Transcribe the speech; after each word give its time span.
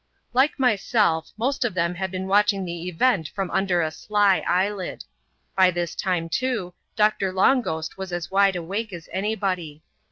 like 0.33 0.57
myself, 0.57 1.31
most 1.37 1.63
of 1.63 1.75
them 1.75 1.93
had 1.93 2.09
been 2.09 2.25
watching 2.25 2.65
the 2.65 2.89
event 2.89 3.27
from 3.27 3.49
binder 3.49 3.83
a 3.83 3.91
sly 3.91 4.39
eyelid. 4.47 5.03
By 5.55 5.69
this 5.69 5.93
time, 5.93 6.27
too. 6.27 6.73
Doctor 6.95 7.31
Long 7.31 7.61
Ghost 7.61 7.99
was 7.99 8.11
ss 8.11 8.31
wide 8.31 8.55
awake 8.55 8.91
as 8.93 9.07
any 9.13 9.35
body. 9.35 9.83